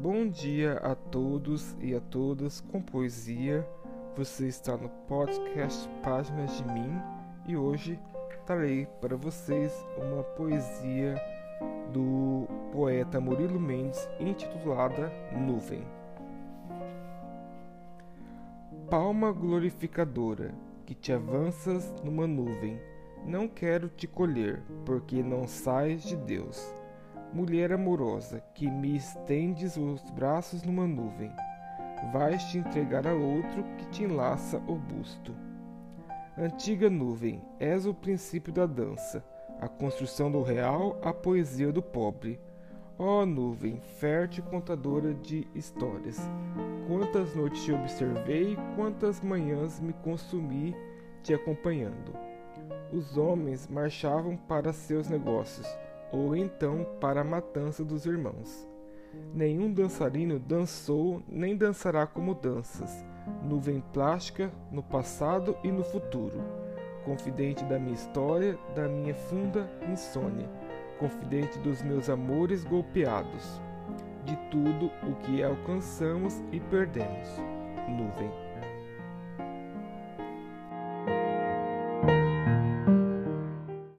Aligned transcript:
Bom 0.00 0.26
dia 0.26 0.78
a 0.78 0.94
todos 0.94 1.76
e 1.78 1.94
a 1.94 2.00
todas 2.00 2.62
com 2.62 2.80
poesia. 2.80 3.68
Você 4.16 4.48
está 4.48 4.74
no 4.74 4.88
podcast 5.06 5.86
Páginas 6.02 6.56
de 6.56 6.64
Mim 6.72 6.98
e 7.46 7.54
hoje 7.54 8.00
trarei 8.46 8.86
para 8.98 9.14
vocês 9.14 9.70
uma 9.98 10.22
poesia 10.22 11.16
do 11.92 12.48
poeta 12.72 13.20
Murilo 13.20 13.60
Mendes 13.60 14.08
intitulada 14.18 15.12
Nuvem. 15.38 15.86
Palma 18.88 19.30
glorificadora, 19.32 20.54
que 20.86 20.94
te 20.94 21.12
avanças 21.12 21.92
numa 22.02 22.26
nuvem, 22.26 22.80
não 23.26 23.46
quero 23.46 23.90
te 23.90 24.06
colher, 24.06 24.62
porque 24.86 25.22
não 25.22 25.46
sais 25.46 26.02
de 26.02 26.16
Deus 26.16 26.79
Mulher 27.32 27.72
amorosa, 27.72 28.42
que 28.52 28.68
me 28.68 28.96
estendes 28.96 29.76
os 29.76 30.02
braços 30.10 30.64
numa 30.64 30.84
nuvem, 30.84 31.30
vais 32.12 32.42
te 32.46 32.58
entregar 32.58 33.06
a 33.06 33.14
outro 33.14 33.62
que 33.78 33.86
te 33.86 34.02
enlaça 34.02 34.60
o 34.66 34.74
busto. 34.74 35.32
Antiga 36.36 36.90
nuvem, 36.90 37.40
és 37.60 37.86
o 37.86 37.94
princípio 37.94 38.52
da 38.52 38.66
dança, 38.66 39.24
a 39.60 39.68
construção 39.68 40.28
do 40.28 40.42
real, 40.42 40.98
a 41.02 41.12
poesia 41.12 41.70
do 41.70 41.80
pobre. 41.80 42.40
Ó 42.98 43.22
oh, 43.22 43.26
nuvem, 43.26 43.80
fértil 43.80 44.42
contadora 44.44 45.14
de 45.14 45.46
histórias, 45.54 46.18
quantas 46.88 47.32
noites 47.36 47.62
te 47.62 47.72
observei, 47.72 48.58
quantas 48.74 49.20
manhãs 49.20 49.78
me 49.78 49.92
consumi 49.92 50.74
te 51.22 51.32
acompanhando. 51.32 52.12
Os 52.92 53.16
homens 53.16 53.68
marchavam 53.68 54.36
para 54.36 54.72
seus 54.72 55.08
negócios 55.08 55.66
ou 56.12 56.36
então 56.36 56.86
para 57.00 57.20
a 57.20 57.24
matança 57.24 57.84
dos 57.84 58.06
irmãos. 58.06 58.68
Nenhum 59.34 59.72
dançarino 59.72 60.38
dançou 60.38 61.22
nem 61.28 61.56
dançará 61.56 62.06
como 62.06 62.34
danças, 62.34 63.04
nuvem 63.42 63.82
plástica 63.92 64.52
no 64.70 64.82
passado 64.82 65.56
e 65.64 65.70
no 65.70 65.82
futuro, 65.82 66.40
confidente 67.04 67.64
da 67.64 67.78
minha 67.78 67.94
história, 67.94 68.58
da 68.74 68.88
minha 68.88 69.14
funda 69.14 69.68
insônia, 69.90 70.48
confidente 70.98 71.58
dos 71.58 71.82
meus 71.82 72.08
amores 72.08 72.62
golpeados, 72.64 73.60
de 74.24 74.36
tudo 74.50 74.86
o 75.02 75.14
que 75.22 75.42
alcançamos 75.42 76.40
e 76.52 76.60
perdemos. 76.60 77.28
Nuvem. 77.88 78.49